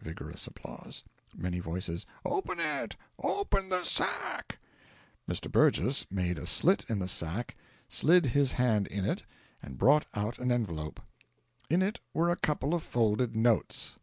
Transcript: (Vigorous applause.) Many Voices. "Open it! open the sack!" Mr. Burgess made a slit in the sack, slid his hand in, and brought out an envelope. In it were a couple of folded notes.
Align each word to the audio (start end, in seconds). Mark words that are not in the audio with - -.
(Vigorous 0.00 0.46
applause.) 0.46 1.04
Many 1.36 1.58
Voices. 1.60 2.06
"Open 2.24 2.58
it! 2.58 2.96
open 3.22 3.68
the 3.68 3.84
sack!" 3.84 4.56
Mr. 5.28 5.52
Burgess 5.52 6.10
made 6.10 6.38
a 6.38 6.46
slit 6.46 6.86
in 6.88 7.00
the 7.00 7.06
sack, 7.06 7.54
slid 7.86 8.24
his 8.24 8.52
hand 8.54 8.86
in, 8.86 9.18
and 9.62 9.76
brought 9.76 10.06
out 10.14 10.38
an 10.38 10.50
envelope. 10.50 11.00
In 11.68 11.82
it 11.82 12.00
were 12.14 12.30
a 12.30 12.36
couple 12.36 12.72
of 12.72 12.82
folded 12.82 13.36
notes. 13.36 13.98